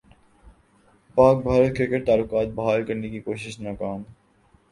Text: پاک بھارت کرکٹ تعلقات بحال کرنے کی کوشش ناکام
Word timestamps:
پاک 1.17 1.43
بھارت 1.43 1.75
کرکٹ 1.77 2.05
تعلقات 2.07 2.47
بحال 2.55 2.85
کرنے 2.85 3.09
کی 3.09 3.19
کوشش 3.19 3.59
ناکام 3.59 4.01